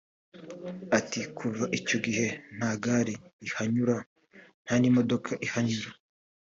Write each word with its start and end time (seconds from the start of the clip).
Ati 0.97 1.19
“Kuva 1.37 1.65
icyo 1.79 1.97
gihe 2.05 2.27
nta 2.57 2.71
gare 2.83 3.13
rihanyura 3.43 3.95
nta 4.63 4.73
n’imodoka 4.81 5.31
ihanyura 5.47 5.89